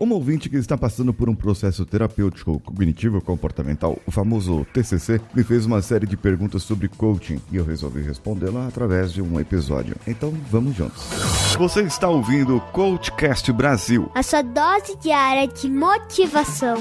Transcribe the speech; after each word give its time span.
Uma 0.00 0.14
ouvinte 0.14 0.48
que 0.48 0.56
está 0.56 0.78
passando 0.78 1.12
por 1.12 1.28
um 1.28 1.34
processo 1.34 1.84
terapêutico 1.84 2.58
cognitivo 2.60 3.20
comportamental, 3.20 3.98
o 4.06 4.10
famoso 4.10 4.66
TCC, 4.72 5.20
me 5.34 5.44
fez 5.44 5.66
uma 5.66 5.82
série 5.82 6.06
de 6.06 6.16
perguntas 6.16 6.62
sobre 6.62 6.88
coaching 6.88 7.38
e 7.52 7.56
eu 7.56 7.66
resolvi 7.66 8.00
respondê-la 8.00 8.66
através 8.66 9.12
de 9.12 9.20
um 9.20 9.38
episódio. 9.38 9.94
Então, 10.06 10.32
vamos 10.50 10.74
juntos. 10.74 11.02
Você 11.58 11.82
está 11.82 12.08
ouvindo 12.08 12.56
o 12.56 12.60
Coachcast 12.62 13.52
Brasil. 13.52 14.10
A 14.14 14.22
sua 14.22 14.40
dose 14.40 14.96
diária 15.02 15.46
de 15.46 15.68
motivação. 15.68 16.78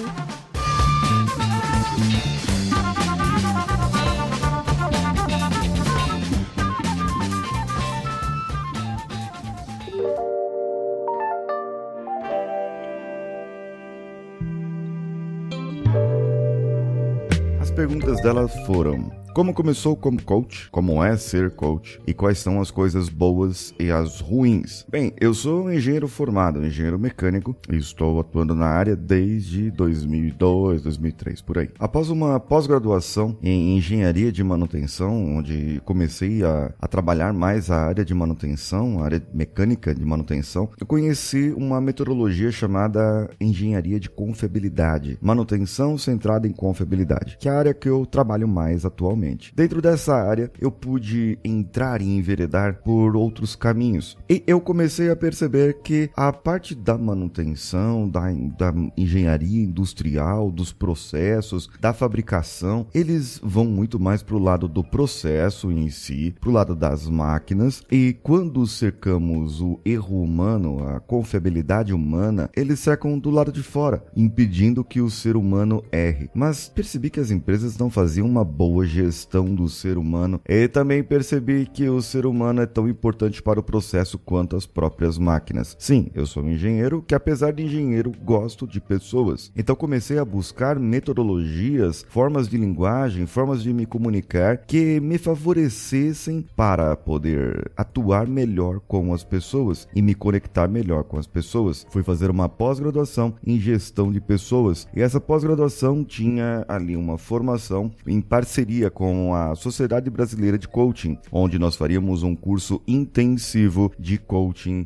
Perguntas 17.79 18.21
dela 18.21 18.45
foram: 18.65 19.09
como 19.39 19.53
começou 19.53 19.95
como 19.95 20.21
coach? 20.21 20.69
Como 20.69 21.01
é 21.01 21.15
ser 21.15 21.51
coach? 21.51 21.97
E 22.05 22.13
quais 22.13 22.39
são 22.39 22.59
as 22.59 22.69
coisas 22.69 23.07
boas 23.07 23.73
e 23.79 23.89
as 23.89 24.19
ruins? 24.19 24.85
Bem, 24.91 25.13
eu 25.17 25.33
sou 25.33 25.63
um 25.63 25.71
engenheiro 25.71 26.09
formado, 26.09 26.65
engenheiro 26.65 26.99
mecânico, 26.99 27.55
e 27.71 27.77
estou 27.77 28.19
atuando 28.19 28.53
na 28.53 28.65
área 28.65 28.97
desde 28.97 29.71
2002, 29.71 30.81
2003, 30.81 31.41
por 31.41 31.57
aí. 31.57 31.69
Após 31.79 32.09
uma 32.09 32.37
pós-graduação 32.37 33.37
em 33.41 33.77
engenharia 33.77 34.29
de 34.29 34.43
manutenção, 34.43 35.37
onde 35.37 35.81
comecei 35.85 36.43
a, 36.43 36.73
a 36.77 36.85
trabalhar 36.85 37.31
mais 37.31 37.71
a 37.71 37.77
área 37.77 38.03
de 38.03 38.13
manutenção, 38.13 39.01
a 39.01 39.05
área 39.05 39.23
mecânica 39.33 39.95
de 39.95 40.03
manutenção, 40.03 40.69
eu 40.77 40.85
conheci 40.85 41.53
uma 41.55 41.79
metodologia 41.79 42.51
chamada 42.51 43.29
engenharia 43.39 44.01
de 44.01 44.09
confiabilidade, 44.09 45.17
manutenção 45.21 45.97
centrada 45.97 46.45
em 46.45 46.51
confiabilidade, 46.51 47.37
que 47.39 47.47
é 47.47 47.51
a 47.53 47.57
área 47.59 47.73
que 47.73 47.87
eu 47.87 48.05
trabalho 48.05 48.45
mais 48.45 48.83
atualmente. 48.83 49.28
Dentro 49.55 49.81
dessa 49.81 50.15
área, 50.15 50.51
eu 50.59 50.71
pude 50.71 51.37
entrar 51.43 52.01
e 52.01 52.05
enveredar 52.05 52.81
por 52.83 53.15
outros 53.15 53.55
caminhos. 53.55 54.17
E 54.29 54.43
eu 54.47 54.59
comecei 54.61 55.09
a 55.09 55.15
perceber 55.15 55.79
que 55.83 56.09
a 56.15 56.31
parte 56.31 56.73
da 56.73 56.97
manutenção, 56.97 58.09
da, 58.09 58.31
da 58.57 58.73
engenharia 58.97 59.63
industrial, 59.63 60.51
dos 60.51 60.71
processos, 60.71 61.69
da 61.79 61.93
fabricação, 61.93 62.87
eles 62.93 63.39
vão 63.43 63.65
muito 63.65 63.99
mais 63.99 64.23
para 64.23 64.35
o 64.35 64.39
lado 64.39 64.67
do 64.67 64.83
processo 64.83 65.71
em 65.71 65.89
si, 65.89 66.35
para 66.39 66.49
o 66.49 66.53
lado 66.53 66.75
das 66.75 67.07
máquinas. 67.07 67.83
E 67.91 68.17
quando 68.23 68.65
cercamos 68.65 69.61
o 69.61 69.79
erro 69.85 70.21
humano, 70.21 70.87
a 70.87 70.99
confiabilidade 70.99 71.93
humana, 71.93 72.49
eles 72.55 72.79
cercam 72.79 73.17
do 73.17 73.29
lado 73.29 73.51
de 73.51 73.63
fora, 73.63 74.03
impedindo 74.15 74.83
que 74.83 75.01
o 75.01 75.09
ser 75.09 75.35
humano 75.35 75.83
erre. 75.91 76.29
Mas 76.33 76.67
percebi 76.69 77.09
que 77.09 77.19
as 77.19 77.31
empresas 77.31 77.77
não 77.77 77.89
faziam 77.89 78.27
uma 78.27 78.43
boa 78.43 78.85
gestão 78.85 79.08
gestão 79.09 79.55
do 79.55 79.67
ser 79.67 79.97
humano 79.97 80.39
e 80.47 80.67
também 80.67 81.03
percebi 81.03 81.65
que 81.65 81.89
o 81.89 81.99
ser 81.99 82.27
humano 82.27 82.61
é 82.61 82.67
tão 82.67 82.87
importante 82.87 83.41
para 83.41 83.59
o 83.59 83.63
processo 83.63 84.19
quanto 84.19 84.55
as 84.55 84.67
próprias 84.67 85.17
máquinas. 85.17 85.75
Sim, 85.79 86.11
eu 86.13 86.27
sou 86.27 86.43
um 86.43 86.51
engenheiro 86.51 87.03
que, 87.05 87.15
apesar 87.15 87.51
de 87.51 87.63
engenheiro, 87.63 88.11
gosto 88.23 88.67
de 88.67 88.79
pessoas. 88.79 89.51
Então 89.57 89.75
comecei 89.75 90.19
a 90.19 90.25
buscar 90.25 90.79
metodologias, 90.79 92.05
formas 92.07 92.47
de 92.47 92.57
linguagem, 92.57 93.25
formas 93.25 93.63
de 93.63 93.73
me 93.73 93.85
comunicar 93.85 94.59
que 94.67 94.99
me 94.99 95.17
favorecessem 95.17 96.45
para 96.55 96.95
poder 96.95 97.71
atuar 97.75 98.27
melhor 98.27 98.79
com 98.81 99.11
as 99.13 99.23
pessoas 99.23 99.87
e 99.95 100.01
me 100.03 100.13
conectar 100.13 100.67
melhor 100.67 101.03
com 101.03 101.17
as 101.17 101.25
pessoas. 101.25 101.85
Fui 101.89 102.03
fazer 102.03 102.29
uma 102.29 102.47
pós-graduação 102.47 103.33
em 103.45 103.59
gestão 103.59 104.11
de 104.11 104.21
pessoas 104.21 104.87
e 104.95 105.01
essa 105.01 105.19
pós-graduação 105.19 106.03
tinha 106.03 106.63
ali 106.67 106.95
uma 106.95 107.17
formação 107.17 107.91
em 108.05 108.21
parceria 108.21 108.91
com 108.99 109.33
a 109.33 109.55
Sociedade 109.55 110.09
Brasileira 110.09 110.57
de 110.57 110.67
Coaching, 110.67 111.17
onde 111.31 111.57
nós 111.57 111.77
faríamos 111.77 112.21
um 112.21 112.35
curso 112.35 112.81
intensivo 112.85 113.93
de 113.97 114.17
coaching 114.17 114.85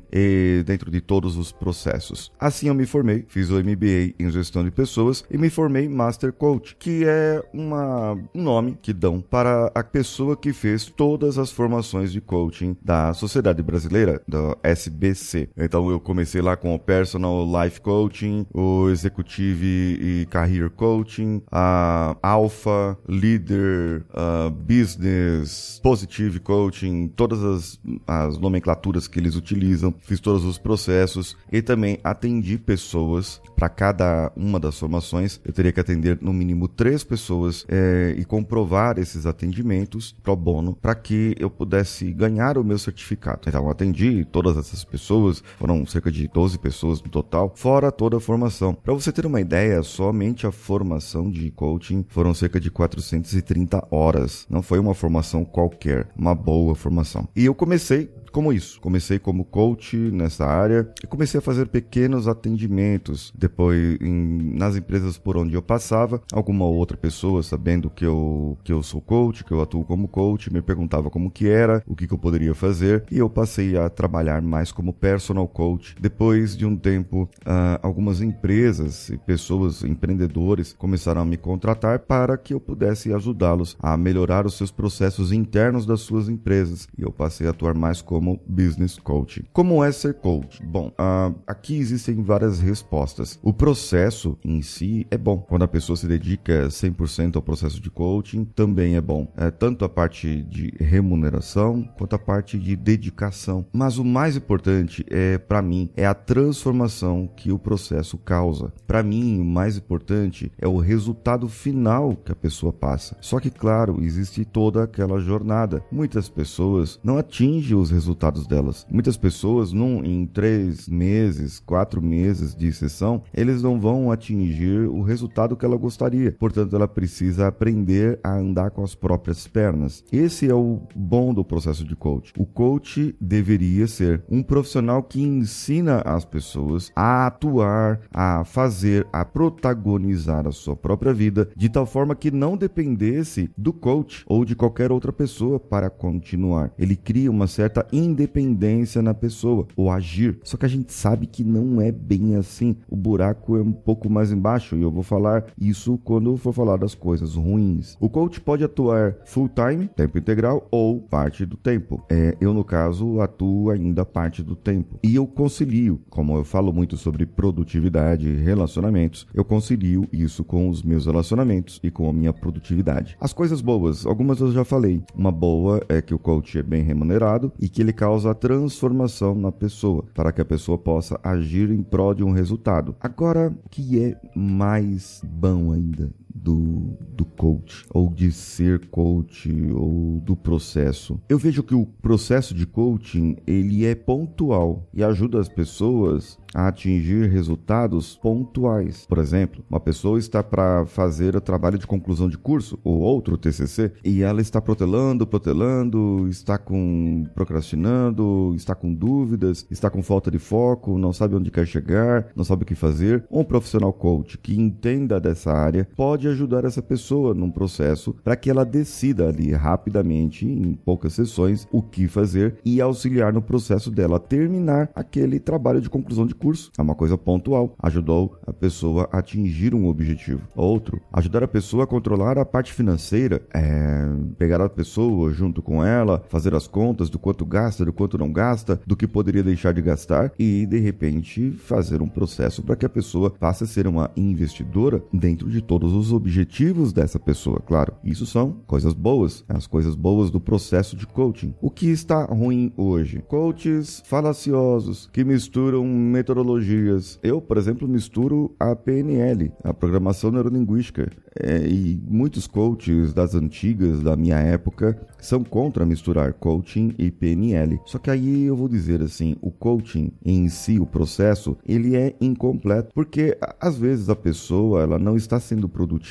dentro 0.68 0.91
de 0.91 1.01
todos 1.01 1.35
os 1.35 1.51
processos. 1.51 2.31
Assim 2.40 2.68
eu 2.68 2.75
me 2.75 2.85
formei, 2.85 3.25
fiz 3.28 3.50
o 3.50 3.56
MBA 3.56 4.13
em 4.19 4.29
gestão 4.29 4.63
de 4.63 4.69
pessoas 4.69 5.25
e 5.31 5.35
me 5.35 5.50
formei 5.50 5.90
Master 5.90 6.31
Coach, 6.31 6.75
que 6.78 7.03
é 7.07 7.44
uma, 7.52 8.13
um 8.35 8.44
nome 8.44 8.78
que 8.79 8.94
dão 8.94 9.19
para 9.19 9.72
a 9.73 9.84
pessoa 9.84 10.38
que 10.38 10.53
fez 10.53 10.85
todas 10.85 11.40
as 11.40 11.50
formações 11.50 12.12
de 12.12 12.22
coaching 12.22 12.78
da 12.84 13.16
Sociedade 13.16 13.63
Brasileira, 13.63 14.22
da 14.28 14.56
SBC. 14.62 15.50
Então 15.57 15.90
eu 15.90 16.00
comecei 16.00 16.40
lá 16.40 16.56
com 16.56 16.75
o 16.75 16.79
Personal 16.79 17.44
Life 17.63 17.81
Coaching, 17.81 18.46
o 18.53 18.90
Executive 18.90 19.97
e 20.00 20.28
Career 20.28 20.69
Coaching, 20.69 21.41
a 21.52 22.16
Alpha, 22.22 22.96
Leader, 23.07 24.03
uh, 24.09 24.50
business, 24.50 25.80
positive 25.84 26.40
coaching, 26.40 27.08
todas 27.16 27.44
as, 27.44 27.80
as 28.08 28.38
nomenclaturas 28.38 29.08
que 29.08 29.19
eles 29.19 29.36
utilizam, 29.36 29.94
fiz 30.02 30.19
todos 30.19 30.44
os 30.46 30.58
processos 30.58 31.38
e 31.52 31.62
também 31.62 32.00
atendi 32.03 32.58
pessoas 32.58 33.41
para 33.56 33.69
cada 33.69 34.31
uma 34.36 34.59
das 34.59 34.78
formações. 34.78 35.40
Eu 35.46 35.53
teria 35.53 35.72
que 35.72 35.80
atender 35.80 36.18
no 36.22 36.34
mínimo 36.34 36.68
três 36.68 37.03
pessoas 37.03 37.66
é, 37.68 38.16
e 38.18 38.25
comprovar 38.25 38.97
esses 38.97 39.25
atendimentos 39.25 40.16
pro 40.24 40.35
bono 40.35 40.74
para 40.74 40.96
que 40.96 41.35
eu 41.40 41.50
pudesse 41.50 42.12
ganhar 42.12 42.58
o 42.58 42.64
meu 42.64 42.78
certificado. 42.78 43.41
Então, 43.47 43.70
atendi 43.70 44.25
todas 44.25 44.58
essas 44.58 44.84
pessoas, 44.84 45.44
foram 45.58 45.85
cerca 45.85 46.12
de 46.12 46.28
12 46.28 46.58
pessoas 46.59 47.02
no 47.02 47.09
total, 47.09 47.52
fora 47.56 47.91
toda 47.91 48.18
a 48.18 48.20
formação. 48.20 48.74
Para 48.74 48.94
você 48.94 49.12
ter 49.12 49.25
uma 49.25 49.41
ideia, 49.41 49.81
somente 49.84 50.47
a 50.47 50.52
formação 50.52 51.30
de 51.30 51.52
coaching 51.52 52.06
foram 52.09 52.34
cerca 52.34 52.59
de 52.59 52.70
430 52.72 53.88
horas. 53.93 54.45
Não 54.49 54.61
foi 54.61 54.79
uma 54.79 54.93
formação 54.93 55.45
qualquer, 55.45 56.07
uma 56.17 56.33
boa 56.33 56.75
formação. 56.75 57.27
E 57.35 57.45
eu 57.45 57.53
comecei 57.53 58.11
como 58.33 58.51
isso. 58.51 58.81
Comecei 58.81 59.19
como 59.19 59.45
coach 59.45 59.95
nessa 59.95 60.45
área 60.45 60.91
e 61.03 61.07
comecei 61.07 61.38
a 61.38 61.41
fazer 61.41 61.67
pequenos 61.67 62.27
atendimentos. 62.27 63.31
Depois, 63.38 63.97
em, 64.01 64.55
nas 64.57 64.75
empresas 64.75 65.17
por 65.17 65.38
onde 65.38 65.53
eu 65.53 65.61
passava, 65.61 66.21
alguma 66.33 66.66
outra 66.66 66.97
pessoa, 66.97 67.43
sabendo 67.43 67.89
que 67.89 68.03
eu, 68.03 68.57
que 68.63 68.73
eu 68.73 68.81
sou 68.81 68.99
coach, 68.99 69.43
que 69.43 69.51
eu 69.51 69.61
atuo 69.61 69.85
como 69.85 70.07
coach, 70.07 70.51
me 70.51 70.61
perguntava 70.61 71.11
como 71.11 71.29
que 71.29 71.47
era, 71.47 71.83
o 71.88 71.95
que, 71.95 72.07
que 72.07 72.13
eu 72.13 72.17
poderia 72.17 72.55
fazer 72.55 73.03
e 73.11 73.19
eu 73.19 73.29
passei 73.29 73.77
a 73.77 73.88
trabalhar 73.89 74.41
mais 74.41 74.72
como 74.72 74.91
personal 74.91 75.47
coach. 75.47 75.95
Depois 75.99 76.57
de 76.57 76.66
um 76.66 76.75
tempo, 76.75 77.29
uh, 77.41 77.79
algumas 77.83 78.19
empresas 78.19 79.09
e 79.09 79.17
pessoas, 79.17 79.83
empreendedores, 79.83 80.73
começaram 80.73 81.22
a 81.22 81.25
me 81.25 81.38
contratar 81.38 81.99
para 81.99 82.35
que 82.35 82.53
eu 82.53 82.59
pudesse 82.59 83.13
ajudá-los 83.13 83.77
a 83.79 83.95
melhorar 83.95 84.47
os 84.47 84.57
seus 84.57 84.72
processos 84.72 85.31
internos 85.31 85.85
das 85.85 86.01
suas 86.01 86.27
empresas 86.27 86.88
e 86.97 87.03
eu 87.03 87.11
passei 87.11 87.45
a 87.45 87.51
atuar 87.51 87.75
mais 87.75 88.01
como 88.01 88.22
como 88.23 88.39
business 88.47 88.97
coach. 88.97 89.44
Como 89.51 89.84
é 89.84 89.91
ser 89.91 90.13
coach? 90.13 90.63
Bom, 90.63 90.94
uh, 90.97 91.35
aqui 91.45 91.78
existem 91.78 92.23
várias 92.23 92.61
respostas. 92.61 93.38
O 93.44 93.51
processo 93.51 94.38
em 94.45 94.61
si 94.61 95.06
é 95.11 95.17
bom. 95.17 95.39
Quando 95.39 95.63
a 95.63 95.67
pessoa 95.67 95.97
se 95.97 96.07
dedica 96.07 96.67
100% 96.67 97.35
ao 97.35 97.41
processo 97.41 97.81
de 97.81 97.89
coaching, 97.89 98.45
também 98.45 98.95
é 98.95 99.01
bom. 99.01 99.28
É 99.35 99.51
tanto 99.51 99.84
a 99.84 99.89
parte 99.89 100.41
de 100.44 100.73
remuneração 100.79 101.84
quanto 101.97 102.16
a 102.16 102.19
parte 102.19 102.57
de 102.57 102.78
dedicação. 102.78 103.66
Mas 103.73 103.97
o 103.97 104.06
mais 104.06 104.38
importante 104.38 105.05
é, 105.09 105.38
para 105.38 105.61
mim, 105.61 105.90
é 105.97 106.05
a 106.05 106.13
transformação 106.13 107.29
que 107.35 107.51
o 107.51 107.59
processo 107.59 108.17
causa. 108.17 108.72
Para 108.88 109.03
mim, 109.03 109.41
o 109.41 109.45
mais 109.45 109.75
importante 109.75 110.50
é 110.57 110.67
o 110.67 110.78
resultado 110.78 111.50
final 111.50 112.16
que 112.16 112.31
a 112.31 112.35
pessoa 112.35 112.72
passa. 112.72 113.17
Só 113.19 113.40
que, 113.40 113.50
claro, 113.50 114.01
existe 114.01 114.45
toda 114.45 114.81
aquela 114.81 115.19
jornada. 115.19 115.84
Muitas 115.91 116.29
pessoas 116.29 117.00
não 117.03 117.17
atingem 117.17 117.75
os 117.75 117.91
resultados 117.91 118.12
resultados 118.13 118.47
delas. 118.47 118.85
Muitas 118.90 119.18
pessoas, 119.18 119.72
num, 119.74 120.03
em 120.03 120.25
três 120.25 120.88
meses, 120.88 121.59
quatro 121.59 122.01
meses 122.01 122.56
de 122.56 122.72
sessão, 122.72 123.24
eles 123.34 123.62
não 123.62 123.79
vão 123.79 124.12
atingir 124.12 124.87
o 124.87 125.02
resultado 125.02 125.55
que 125.58 125.66
ela 125.66 125.76
gostaria. 125.76 126.32
Portanto, 126.34 126.76
ela 126.76 126.87
precisa 126.87 127.47
aprender 127.47 128.20
a 128.23 128.35
andar 128.35 128.72
com 128.72 128.84
as 128.84 128.96
próprias 128.96 129.47
pernas. 129.47 130.03
Esse 130.11 130.49
é 130.49 130.53
o 130.53 130.82
bom 130.96 131.34
do 131.34 131.43
processo 131.43 131.84
de 131.84 131.96
coach. 131.96 132.34
O 132.37 132.46
coach 132.46 133.16
deveria 133.20 133.87
ser 133.87 134.23
um 134.29 134.43
profissional 134.43 135.02
que 135.03 135.22
ensina 135.22 136.02
as 136.05 136.23
pessoas 136.23 136.91
a 136.96 137.28
atuar, 137.28 138.02
a 138.14 138.43
fazer, 138.43 139.08
a 139.11 139.26
protagonizar 139.26 140.47
a 140.47 140.52
sua 140.52 140.76
própria 140.76 141.14
vida 141.14 141.49
de 141.55 141.70
tal 141.70 141.85
forma 141.85 142.16
que 142.16 142.32
não 142.32 142.55
dependesse 142.55 143.49
do 143.58 143.73
coach 143.73 144.23
ou 144.28 144.46
de 144.46 144.55
qualquer 144.55 144.91
outra 144.91 145.11
pessoa 145.11 145.59
para 145.59 145.90
continuar. 145.90 146.72
Ele 146.78 146.96
cria 146.96 147.32
uma 147.32 147.47
certa 147.47 147.85
independência 148.03 149.02
na 149.02 149.14
pessoa, 149.14 149.67
o 149.76 149.90
agir. 149.90 150.40
Só 150.44 150.58
que 150.58 150.66
a 150.66 150.70
gente 150.70 150.94
sabe 150.94 151.28
que 151.28 151.44
não 151.44 151.82
é 151.82 151.91
bem 151.91 152.35
assim. 152.35 152.76
O 152.90 152.96
buraco 152.96 153.58
é 153.58 153.61
um 153.61 153.72
pouco 153.72 154.09
mais 154.09 154.32
embaixo 154.32 154.76
e 154.76 154.82
eu 154.82 154.91
vou 154.91 155.03
falar 155.03 155.46
isso 155.59 156.00
quando 156.03 156.35
for 156.38 156.53
falar 156.53 156.78
das 156.78 156.96
coisas 156.96 157.35
ruins. 157.35 157.97
O 158.00 158.09
coach 158.09 158.40
pode 158.41 158.64
atuar 158.64 159.16
full 159.26 159.50
time, 159.50 159.88
tempo 159.88 160.17
integral 160.17 160.67
ou 160.72 161.00
parte 161.00 161.46
do 161.46 161.58
tempo. 161.58 162.03
É, 162.09 162.35
eu 162.40 162.53
no 162.53 162.64
caso 162.64 163.22
atuo 163.22 163.70
ainda 163.70 164.06
parte 164.06 164.44
do 164.44 164.56
tempo. 164.56 164.99
E 165.03 165.16
eu 165.16 165.28
concilio, 165.28 166.02
como 166.09 166.38
eu 166.38 166.44
falo 166.44 166.73
muito 166.73 166.97
sobre 166.97 167.26
produtividade 167.26 168.28
e 168.28 168.35
relacionamentos, 168.35 169.28
eu 169.34 169.44
concilio 169.44 170.08
isso 170.11 170.44
com 170.44 170.70
os 170.70 170.82
meus 170.82 171.06
relacionamentos 171.06 171.79
e 171.84 171.91
com 171.91 172.09
a 172.09 172.14
minha 172.14 172.34
produtividade. 172.34 173.17
As 173.20 173.34
coisas 173.34 173.61
boas, 173.61 174.06
algumas 174.06 174.40
eu 174.40 174.52
já 174.52 174.64
falei. 174.64 175.02
Uma 175.16 175.32
boa 175.32 175.82
é 175.90 176.02
que 176.02 176.14
o 176.14 176.20
coach 176.20 176.58
é 176.58 176.64
bem 176.64 176.84
remunerado 176.84 177.52
e 177.59 177.70
que 177.70 177.82
ele 177.84 177.94
causa 177.94 178.34
transformação 178.34 179.35
na 179.35 179.52
pessoa, 179.52 180.06
para 180.14 180.32
que 180.32 180.41
a 180.41 180.46
pessoa 180.46 180.78
possa 180.78 181.20
agir 181.24 181.70
em 181.70 181.84
prol 181.84 182.14
de 182.14 182.24
um 182.24 182.32
resultado. 182.32 182.96
Agora, 183.00 183.53
o 183.66 183.70
que 183.70 184.02
é 184.02 184.20
mais 184.35 185.22
bom 185.24 185.72
ainda 185.72 186.12
do, 186.34 186.97
do 187.16 187.26
coach, 187.26 187.85
ou 187.94 188.09
de 188.09 188.32
ser 188.32 188.88
coach, 188.88 189.52
ou 189.74 190.20
do 190.22 190.35
processo. 190.35 191.20
Eu 191.30 191.38
vejo 191.38 191.64
que 191.64 191.76
o 191.76 191.85
processo 191.85 192.53
de 192.53 192.66
coaching 192.66 193.38
ele 193.46 193.85
é 193.85 193.96
pontual 193.96 194.88
e 194.94 195.03
ajuda 195.03 195.40
as 195.40 195.50
pessoas 195.50 196.38
a 196.53 196.68
atingir 196.68 197.30
resultados 197.30 198.16
pontuais. 198.18 199.06
Por 199.08 199.18
exemplo, 199.18 199.64
uma 199.70 199.80
pessoa 199.80 200.20
está 200.20 200.44
para 200.44 200.85
fazer 200.85 201.35
o 201.35 201.41
trabalho 201.41 201.78
de 201.78 201.88
conclusão 201.88 202.30
de 202.30 202.38
curso 202.38 202.78
ou 202.84 203.00
outro 203.00 203.38
TCC 203.38 203.91
e 204.03 204.22
ela 204.22 204.41
está 204.41 204.62
protelando, 204.62 205.26
protelando, 205.26 206.28
está 206.30 206.58
com 206.58 207.26
procrastinando, 207.34 208.53
está 208.56 208.76
com 208.76 208.94
dúvidas, 208.94 209.66
está 209.70 209.90
com 209.90 210.03
falta 210.03 210.30
de 210.30 210.40
foco, 210.40 210.97
não 210.97 211.12
sabe 211.12 211.35
onde 211.35 211.52
quer 211.52 211.66
chegar, 211.66 212.28
não 212.35 212.44
sabe 212.44 212.64
o 212.64 212.66
que 212.66 212.76
fazer. 212.76 213.26
Um 213.32 213.44
profissional 213.44 213.91
coach 213.91 214.38
que 214.38 214.59
entenda 214.59 215.20
dessa 215.20 215.52
área 215.52 215.88
pode 215.96 216.22
ajudar 216.28 216.66
essa 216.66 216.81
pessoa 216.81 217.34
num 217.34 217.52
processo 217.52 218.16
para 218.23 218.35
que 218.35 218.49
ela 218.49 218.66
decida 218.66 219.28
ali 219.28 219.52
rapidamente, 219.52 220.46
em 220.46 220.73
poucas 220.73 221.14
sessões, 221.14 221.67
o 221.72 221.81
que 221.81 222.08
fazer 222.08 222.58
e 222.66 222.81
auxiliar 222.81 223.34
no 223.34 223.41
processo 223.41 223.91
dela 223.91 224.20
terminar 224.20 224.90
aquele 224.96 225.40
trabalho 225.40 225.81
de 225.81 225.90
conclusão 225.90 226.25
de 226.25 226.35
curso. 226.35 226.72
É 226.78 226.81
uma 226.81 226.96
coisa 226.96 227.17
pontual. 227.17 227.75
Ajudou 227.79 228.37
a 228.46 228.53
pessoa 228.53 229.09
a 229.11 229.20
atingir 229.20 229.73
um 229.73 229.87
objetivo. 229.87 230.41
Outro, 230.55 231.02
ajudar 231.11 231.43
a 231.43 231.47
pessoa 231.47 231.84
a 231.84 231.87
controlar 231.87 232.37
a 232.37 232.46
parte 232.46 232.73
financeira. 232.73 233.41
É 233.53 234.03
pegar 234.37 234.61
a 234.61 234.70
pessoa 234.70 235.31
junto 235.31 235.61
com 235.61 235.84
ela, 235.84 236.23
fazer 236.29 236.53
as 236.53 236.67
contas 236.67 237.09
do 237.09 237.20
quanto 237.20 237.46
gasta, 237.46 237.85
do 237.85 237.93
quanto 237.93 238.17
não 238.17 238.31
gasta, 238.31 238.79
do 238.85 238.96
que 238.96 239.08
poderia 239.08 239.43
deixar 239.43 239.73
de 239.73 239.81
gastar 239.81 240.31
e, 240.37 240.66
de 240.66 240.79
repente, 240.79 241.52
fazer 241.52 242.02
um 242.02 242.08
processo 242.08 242.61
para 242.61 242.75
que 242.75 242.85
a 242.85 242.90
pessoa 242.90 243.29
passe 243.29 243.64
a 243.64 243.67
ser 243.67 243.87
uma 243.87 244.11
investidora 244.16 245.03
dentro 245.11 245.49
de 245.49 245.61
todos 245.61 245.93
os 245.93 246.11
objetivos 246.13 246.93
dessa 246.93 247.19
pessoa, 247.19 247.59
claro. 247.59 247.93
Isso 248.03 248.25
são 248.25 248.53
coisas 248.65 248.93
boas, 248.93 249.43
as 249.49 249.67
coisas 249.67 249.95
boas 249.95 250.29
do 250.31 250.39
processo 250.39 250.95
de 250.95 251.05
coaching. 251.05 251.53
O 251.61 251.69
que 251.69 251.87
está 251.87 252.25
ruim 252.25 252.71
hoje? 252.77 253.23
Coaches 253.27 254.01
falaciosos 254.05 255.09
que 255.11 255.23
misturam 255.23 255.85
metodologias. 255.85 257.19
Eu, 257.21 257.41
por 257.41 257.57
exemplo, 257.57 257.88
misturo 257.88 258.55
a 258.60 258.75
PNL, 258.75 259.51
a 259.63 259.74
programação 259.74 260.31
neurolinguística, 260.31 261.12
é, 261.39 261.67
e 261.67 262.00
muitos 262.07 262.45
coaches 262.48 263.13
das 263.13 263.33
antigas, 263.36 264.01
da 264.01 264.15
minha 264.15 264.38
época, 264.38 265.00
são 265.19 265.43
contra 265.43 265.86
misturar 265.86 266.33
coaching 266.33 266.93
e 266.98 267.10
PNL. 267.10 267.79
Só 267.86 267.98
que 267.98 268.12
aí 268.12 268.43
eu 268.43 268.55
vou 268.55 268.67
dizer 268.67 269.01
assim, 269.01 269.36
o 269.41 269.51
coaching 269.51 270.12
em 270.24 270.48
si, 270.50 270.79
o 270.79 270.86
processo, 270.86 271.57
ele 271.65 271.95
é 271.95 272.15
incompleto, 272.21 272.93
porque 272.93 273.38
às 273.60 273.77
vezes 273.77 274.10
a 274.10 274.15
pessoa 274.15 274.81
ela 274.81 275.00
não 275.00 275.15
está 275.15 275.39
sendo 275.39 275.67
produtiva, 275.67 276.02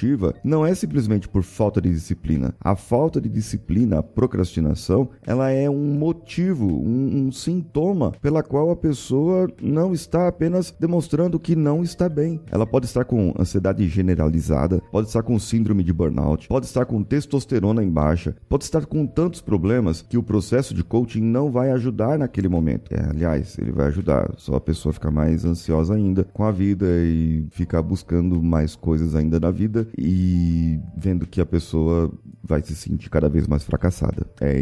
não 0.42 0.64
é 0.64 0.74
simplesmente 0.74 1.28
por 1.28 1.42
falta 1.42 1.80
de 1.80 1.90
disciplina. 1.90 2.54
A 2.60 2.74
falta 2.74 3.20
de 3.20 3.28
disciplina, 3.28 3.98
a 3.98 4.02
procrastinação, 4.02 5.10
ela 5.24 5.50
é 5.50 5.68
um 5.68 5.94
motivo, 5.94 6.66
um, 6.66 7.26
um 7.26 7.32
sintoma 7.32 8.12
pela 8.20 8.42
qual 8.42 8.70
a 8.70 8.76
pessoa 8.76 9.48
não 9.60 9.92
está 9.92 10.26
apenas 10.26 10.74
demonstrando 10.80 11.38
que 11.38 11.54
não 11.54 11.82
está 11.82 12.08
bem. 12.08 12.40
Ela 12.50 12.66
pode 12.66 12.86
estar 12.86 13.04
com 13.04 13.34
ansiedade 13.38 13.86
generalizada, 13.86 14.82
pode 14.90 15.08
estar 15.08 15.22
com 15.22 15.38
síndrome 15.38 15.82
de 15.84 15.92
burnout, 15.92 16.48
pode 16.48 16.66
estar 16.66 16.86
com 16.86 17.02
testosterona 17.02 17.84
em 17.84 17.90
baixa, 17.90 18.34
pode 18.48 18.64
estar 18.64 18.86
com 18.86 19.06
tantos 19.06 19.40
problemas 19.40 20.02
que 20.02 20.18
o 20.18 20.22
processo 20.22 20.74
de 20.74 20.82
coaching 20.82 21.22
não 21.22 21.50
vai 21.50 21.70
ajudar 21.70 22.18
naquele 22.18 22.48
momento. 22.48 22.92
É, 22.92 23.10
aliás, 23.10 23.58
ele 23.58 23.72
vai 23.72 23.88
ajudar, 23.88 24.32
só 24.36 24.54
a 24.54 24.60
pessoa 24.60 24.92
ficar 24.92 25.10
mais 25.10 25.44
ansiosa 25.44 25.94
ainda 25.94 26.24
com 26.32 26.44
a 26.44 26.50
vida 26.50 26.86
e 26.86 27.46
ficar 27.50 27.82
buscando 27.82 28.42
mais 28.42 28.74
coisas 28.74 29.14
ainda 29.14 29.38
na 29.38 29.50
vida 29.50 29.81
e 29.96 30.80
vendo 30.96 31.26
que 31.26 31.40
a 31.40 31.46
pessoa 31.46 32.12
vai 32.52 32.60
se 32.62 32.76
sentir 32.76 33.08
cada 33.08 33.30
vez 33.30 33.46
mais 33.46 33.62
fracassada. 33.62 34.26
É, 34.38 34.54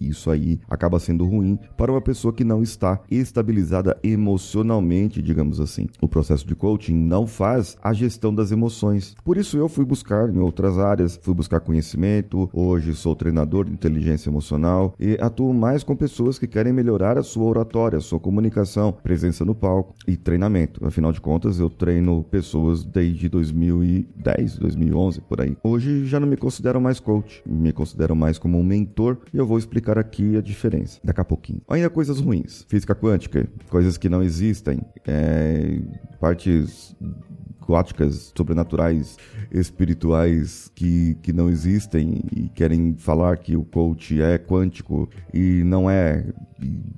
isso 0.00 0.32
aí 0.32 0.58
acaba 0.68 0.98
sendo 0.98 1.24
ruim 1.24 1.56
para 1.76 1.92
uma 1.92 2.00
pessoa 2.00 2.34
que 2.34 2.42
não 2.42 2.60
está 2.60 3.00
estabilizada 3.08 3.96
emocionalmente, 4.02 5.22
digamos 5.22 5.60
assim. 5.60 5.86
O 6.00 6.08
processo 6.08 6.44
de 6.44 6.56
coaching 6.56 6.94
não 6.94 7.28
faz 7.28 7.76
a 7.80 7.92
gestão 7.92 8.34
das 8.34 8.50
emoções. 8.50 9.14
Por 9.24 9.36
isso 9.36 9.56
eu 9.56 9.68
fui 9.68 9.84
buscar 9.84 10.28
em 10.28 10.38
outras 10.38 10.76
áreas, 10.76 11.20
fui 11.22 11.32
buscar 11.32 11.60
conhecimento. 11.60 12.50
Hoje 12.52 12.94
sou 12.94 13.14
treinador 13.14 13.66
de 13.66 13.72
inteligência 13.72 14.28
emocional 14.28 14.94
e 14.98 15.16
atuo 15.20 15.54
mais 15.54 15.84
com 15.84 15.94
pessoas 15.94 16.36
que 16.36 16.48
querem 16.48 16.72
melhorar 16.72 17.16
a 17.16 17.22
sua 17.22 17.44
oratória, 17.44 17.98
a 17.98 18.02
sua 18.02 18.18
comunicação, 18.18 18.92
presença 19.04 19.44
no 19.44 19.54
palco 19.54 19.94
e 20.04 20.16
treinamento. 20.16 20.84
Afinal 20.84 21.12
de 21.12 21.20
contas, 21.20 21.60
eu 21.60 21.70
treino 21.70 22.24
pessoas 22.24 22.84
desde 22.84 23.28
2010, 23.28 24.58
2011 24.58 25.20
por 25.20 25.40
aí. 25.40 25.56
Hoje 25.62 26.06
já 26.06 26.18
não 26.18 26.26
me 26.26 26.36
considero 26.36 26.80
mais 26.80 26.98
coach, 26.98 27.19
me 27.46 27.72
considero 27.72 28.14
mais 28.14 28.38
como 28.38 28.58
um 28.58 28.62
mentor 28.62 29.18
e 29.32 29.38
eu 29.38 29.46
vou 29.46 29.58
explicar 29.58 29.98
aqui 29.98 30.36
a 30.36 30.40
diferença. 30.40 31.00
Daqui 31.02 31.20
a 31.20 31.24
pouquinho. 31.24 31.60
Ainda 31.68 31.90
coisas 31.90 32.20
ruins, 32.20 32.64
física 32.68 32.94
quântica, 32.94 33.48
coisas 33.68 33.96
que 33.96 34.08
não 34.08 34.22
existem, 34.22 34.80
é, 35.06 35.80
partes 36.20 36.94
góticas, 37.70 38.32
sobrenaturais, 38.36 39.16
espirituais 39.52 40.72
que, 40.74 41.16
que 41.22 41.32
não 41.32 41.48
existem 41.48 42.20
e 42.34 42.48
querem 42.48 42.96
falar 42.98 43.36
que 43.36 43.56
o 43.56 43.62
coach 43.62 44.20
é 44.20 44.38
quântico 44.38 45.08
e 45.32 45.62
não 45.62 45.88
é. 45.88 46.26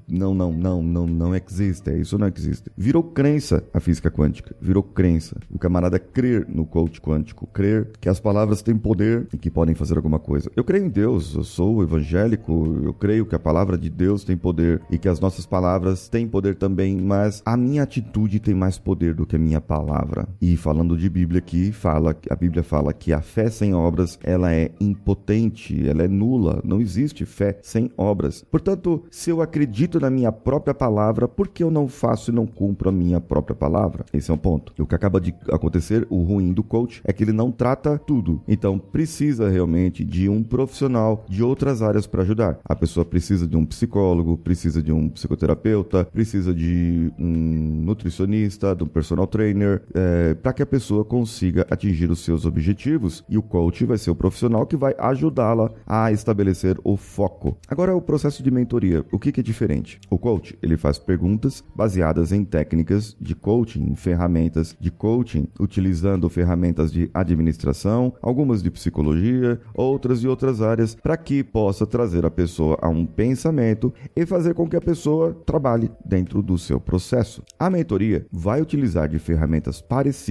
Não, 0.08 0.34
não, 0.34 0.50
não, 0.52 0.82
não, 0.82 1.06
não 1.06 1.36
existe. 1.36 1.90
É 1.90 1.96
isso 1.96 2.18
não 2.18 2.26
existe. 2.26 2.70
Virou 2.76 3.02
crença 3.02 3.62
a 3.72 3.78
física 3.78 4.10
quântica. 4.10 4.56
Virou 4.60 4.82
crença. 4.82 5.36
O 5.50 5.58
camarada 5.58 5.98
crer 5.98 6.46
no 6.48 6.64
coach 6.64 7.00
quântico, 7.00 7.46
crer 7.46 7.90
que 8.00 8.08
as 8.08 8.18
palavras 8.18 8.62
têm 8.62 8.76
poder 8.76 9.28
e 9.32 9.36
que 9.36 9.50
podem 9.50 9.74
fazer 9.74 9.96
alguma 9.96 10.18
coisa. 10.18 10.50
Eu 10.56 10.64
creio 10.64 10.86
em 10.86 10.88
Deus, 10.88 11.34
eu 11.34 11.44
sou 11.44 11.82
evangélico, 11.82 12.80
eu 12.82 12.94
creio 12.94 13.26
que 13.26 13.36
a 13.36 13.38
palavra 13.38 13.78
de 13.78 13.88
Deus 13.88 14.24
tem 14.24 14.36
poder 14.36 14.80
e 14.90 14.98
que 14.98 15.08
as 15.08 15.20
nossas 15.20 15.46
palavras 15.46 16.08
têm 16.08 16.26
poder 16.26 16.56
também, 16.56 16.96
mas 16.96 17.42
a 17.44 17.56
minha 17.56 17.82
atitude 17.82 18.40
tem 18.40 18.54
mais 18.54 18.78
poder 18.78 19.14
do 19.14 19.26
que 19.26 19.36
a 19.36 19.38
minha 19.38 19.60
palavra. 19.60 20.28
E 20.40 20.56
falando 20.62 20.96
de 20.96 21.10
Bíblia 21.10 21.40
aqui, 21.40 21.72
fala, 21.72 22.16
a 22.30 22.36
Bíblia 22.36 22.62
fala 22.62 22.92
que 22.92 23.12
a 23.12 23.20
fé 23.20 23.50
sem 23.50 23.74
obras, 23.74 24.16
ela 24.22 24.54
é 24.54 24.70
impotente, 24.80 25.88
ela 25.88 26.04
é 26.04 26.08
nula, 26.08 26.60
não 26.64 26.80
existe 26.80 27.24
fé 27.24 27.58
sem 27.62 27.90
obras. 27.96 28.44
Portanto, 28.48 29.02
se 29.10 29.28
eu 29.28 29.42
acredito 29.42 29.98
na 29.98 30.08
minha 30.08 30.30
própria 30.30 30.72
palavra, 30.72 31.26
por 31.26 31.48
que 31.48 31.64
eu 31.64 31.70
não 31.70 31.88
faço 31.88 32.30
e 32.30 32.34
não 32.34 32.46
cumpro 32.46 32.88
a 32.88 32.92
minha 32.92 33.20
própria 33.20 33.56
palavra? 33.56 34.04
Esse 34.12 34.30
é 34.30 34.34
um 34.34 34.38
ponto. 34.38 34.72
O 34.80 34.86
que 34.86 34.94
acaba 34.94 35.20
de 35.20 35.34
acontecer, 35.50 36.06
o 36.08 36.22
ruim 36.22 36.52
do 36.52 36.62
coach, 36.62 37.02
é 37.04 37.12
que 37.12 37.24
ele 37.24 37.32
não 37.32 37.50
trata 37.50 37.98
tudo. 37.98 38.40
Então, 38.46 38.78
precisa 38.78 39.48
realmente 39.48 40.04
de 40.04 40.28
um 40.28 40.44
profissional 40.44 41.24
de 41.28 41.42
outras 41.42 41.82
áreas 41.82 42.06
para 42.06 42.22
ajudar. 42.22 42.60
A 42.64 42.76
pessoa 42.76 43.04
precisa 43.04 43.48
de 43.48 43.56
um 43.56 43.64
psicólogo, 43.64 44.38
precisa 44.38 44.80
de 44.80 44.92
um 44.92 45.08
psicoterapeuta, 45.08 46.04
precisa 46.04 46.54
de 46.54 47.12
um 47.18 47.82
nutricionista, 47.84 48.76
de 48.76 48.84
um 48.84 48.86
personal 48.86 49.26
trainer, 49.26 49.82
é, 49.92 50.34
para 50.34 50.51
que 50.52 50.62
a 50.62 50.66
pessoa 50.66 51.04
consiga 51.04 51.66
atingir 51.70 52.10
os 52.10 52.20
seus 52.20 52.44
objetivos 52.44 53.24
e 53.28 53.38
o 53.38 53.42
coach 53.42 53.84
vai 53.84 53.98
ser 53.98 54.10
o 54.10 54.14
profissional 54.14 54.66
que 54.66 54.76
vai 54.76 54.94
ajudá-la 54.98 55.70
a 55.86 56.10
estabelecer 56.12 56.78
o 56.84 56.96
foco. 56.96 57.56
Agora, 57.68 57.94
o 57.94 58.02
processo 58.02 58.42
de 58.42 58.50
mentoria, 58.50 59.04
o 59.12 59.18
que, 59.18 59.32
que 59.32 59.40
é 59.40 59.42
diferente? 59.42 60.00
O 60.10 60.18
coach 60.18 60.58
ele 60.62 60.76
faz 60.76 60.98
perguntas 60.98 61.62
baseadas 61.74 62.32
em 62.32 62.44
técnicas 62.44 63.16
de 63.20 63.34
coaching, 63.34 63.94
ferramentas 63.94 64.76
de 64.78 64.90
coaching, 64.90 65.48
utilizando 65.58 66.28
ferramentas 66.28 66.92
de 66.92 67.10
administração, 67.14 68.12
algumas 68.20 68.62
de 68.62 68.70
psicologia, 68.70 69.60
outras 69.74 70.20
de 70.20 70.28
outras 70.28 70.60
áreas, 70.60 70.94
para 70.94 71.16
que 71.16 71.42
possa 71.42 71.86
trazer 71.86 72.24
a 72.24 72.30
pessoa 72.30 72.78
a 72.80 72.88
um 72.88 73.06
pensamento 73.06 73.92
e 74.14 74.26
fazer 74.26 74.54
com 74.54 74.68
que 74.68 74.76
a 74.76 74.80
pessoa 74.80 75.34
trabalhe 75.46 75.90
dentro 76.04 76.42
do 76.42 76.58
seu 76.58 76.80
processo. 76.80 77.42
A 77.58 77.70
mentoria 77.70 78.26
vai 78.30 78.60
utilizar 78.60 79.08
de 79.08 79.18
ferramentas 79.18 79.80
parecidas, 79.80 80.22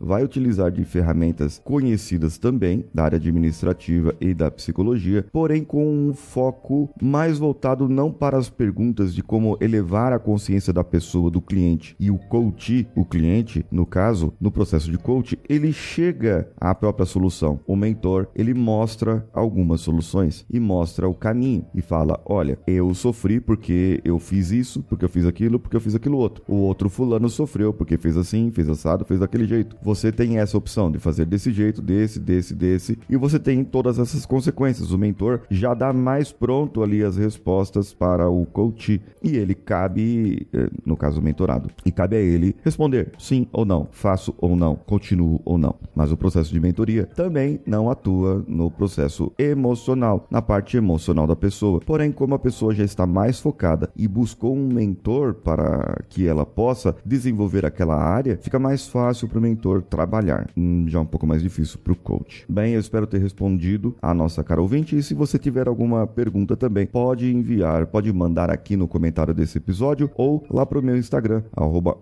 vai 0.00 0.24
utilizar 0.24 0.70
de 0.70 0.84
ferramentas 0.84 1.60
conhecidas 1.64 2.38
também 2.38 2.84
da 2.92 3.04
área 3.04 3.16
administrativa 3.16 4.14
e 4.20 4.34
da 4.34 4.50
psicologia, 4.50 5.26
porém 5.32 5.64
com 5.64 5.86
um 5.86 6.14
foco 6.14 6.90
mais 7.00 7.38
voltado 7.38 7.88
não 7.88 8.12
para 8.12 8.36
as 8.36 8.48
perguntas 8.48 9.14
de 9.14 9.22
como 9.22 9.56
elevar 9.60 10.12
a 10.12 10.18
consciência 10.18 10.72
da 10.72 10.84
pessoa, 10.84 11.30
do 11.30 11.40
cliente 11.40 11.96
e 11.98 12.10
o 12.10 12.18
coach, 12.18 12.88
o 12.94 13.04
cliente, 13.04 13.64
no 13.70 13.86
caso, 13.86 14.32
no 14.40 14.50
processo 14.50 14.90
de 14.90 14.98
coach, 14.98 15.38
ele 15.48 15.72
chega 15.72 16.50
à 16.60 16.74
própria 16.74 17.06
solução. 17.06 17.60
O 17.66 17.76
mentor, 17.76 18.28
ele 18.34 18.54
mostra 18.54 19.26
algumas 19.32 19.80
soluções 19.80 20.44
e 20.50 20.58
mostra 20.60 21.08
o 21.08 21.14
caminho 21.14 21.64
e 21.74 21.80
fala: 21.80 22.20
"Olha, 22.24 22.58
eu 22.66 22.92
sofri 22.94 23.40
porque 23.40 24.00
eu 24.04 24.18
fiz 24.18 24.50
isso, 24.50 24.82
porque 24.82 25.04
eu 25.04 25.08
fiz 25.08 25.26
aquilo, 25.26 25.58
porque 25.58 25.76
eu 25.76 25.80
fiz 25.80 25.94
aquilo 25.94 26.18
outro. 26.18 26.42
O 26.48 26.56
outro 26.56 26.88
fulano 26.88 27.28
sofreu 27.28 27.72
porque 27.72 27.96
fez 27.96 28.16
assim, 28.16 28.50
fez 28.50 28.68
assado, 28.68 29.04
fez 29.04 29.22
daquele 29.38 29.46
jeito. 29.46 29.76
Você 29.82 30.10
tem 30.10 30.38
essa 30.38 30.58
opção 30.58 30.90
de 30.90 30.98
fazer 30.98 31.24
desse 31.24 31.52
jeito, 31.52 31.80
desse, 31.80 32.18
desse, 32.18 32.54
desse, 32.54 32.98
e 33.08 33.16
você 33.16 33.38
tem 33.38 33.62
todas 33.64 33.98
essas 33.98 34.26
consequências. 34.26 34.90
O 34.90 34.98
mentor 34.98 35.42
já 35.50 35.74
dá 35.74 35.92
mais 35.92 36.32
pronto 36.32 36.82
ali 36.82 37.04
as 37.04 37.16
respostas 37.16 37.92
para 37.92 38.28
o 38.28 38.44
coach 38.46 39.00
e 39.22 39.36
ele 39.36 39.54
cabe, 39.54 40.46
eh, 40.52 40.68
no 40.84 40.96
caso, 40.96 41.20
o 41.20 41.22
mentorado, 41.22 41.70
e 41.84 41.92
cabe 41.92 42.16
a 42.16 42.20
ele 42.20 42.56
responder 42.64 43.12
sim 43.18 43.46
ou 43.52 43.64
não, 43.64 43.88
faço 43.90 44.34
ou 44.38 44.56
não, 44.56 44.74
continuo 44.74 45.40
ou 45.44 45.58
não. 45.58 45.74
Mas 45.94 46.10
o 46.10 46.16
processo 46.16 46.52
de 46.52 46.60
mentoria 46.60 47.06
também 47.06 47.60
não 47.66 47.90
atua 47.90 48.44
no 48.46 48.70
processo 48.70 49.32
emocional, 49.38 50.26
na 50.30 50.42
parte 50.42 50.76
emocional 50.76 51.26
da 51.26 51.36
pessoa. 51.36 51.80
Porém, 51.80 52.10
como 52.10 52.34
a 52.34 52.38
pessoa 52.38 52.74
já 52.74 52.84
está 52.84 53.06
mais 53.06 53.38
focada 53.38 53.90
e 53.96 54.08
buscou 54.08 54.54
um 54.54 54.68
mentor 54.68 55.34
para 55.34 56.02
que 56.08 56.26
ela 56.26 56.46
possa 56.46 56.94
desenvolver 57.04 57.66
aquela 57.66 57.96
área, 57.96 58.38
fica 58.40 58.58
mais 58.58 58.88
fácil 58.88 59.27
para 59.28 59.38
o 59.38 59.42
mentor 59.42 59.82
trabalhar. 59.82 60.48
Hum, 60.56 60.86
já 60.88 61.00
um 61.00 61.06
pouco 61.06 61.26
mais 61.26 61.42
difícil 61.42 61.78
para 61.78 61.92
o 61.92 61.96
coach. 61.96 62.44
Bem, 62.48 62.74
eu 62.74 62.80
espero 62.80 63.06
ter 63.06 63.18
respondido 63.18 63.96
a 64.00 64.14
nossa 64.14 64.42
cara 64.42 64.60
ouvinte 64.60 64.96
e 64.96 65.02
se 65.02 65.14
você 65.14 65.38
tiver 65.38 65.68
alguma 65.68 66.06
pergunta 66.06 66.56
também, 66.56 66.86
pode 66.86 67.32
enviar, 67.32 67.86
pode 67.86 68.12
mandar 68.12 68.50
aqui 68.50 68.76
no 68.76 68.88
comentário 68.88 69.34
desse 69.34 69.58
episódio 69.58 70.10
ou 70.14 70.44
lá 70.50 70.64
para 70.64 70.78
o 70.78 70.82
meu 70.82 70.96
Instagram, 70.96 71.42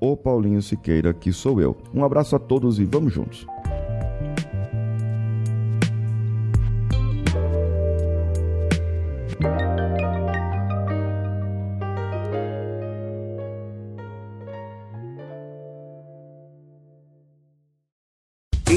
o 0.00 0.16
Paulinho 0.16 0.62
Siqueira, 0.62 1.12
que 1.12 1.32
sou 1.32 1.60
eu. 1.60 1.76
Um 1.94 2.04
abraço 2.04 2.36
a 2.36 2.38
todos 2.38 2.78
e 2.78 2.84
vamos 2.84 3.12
juntos! 3.12 3.46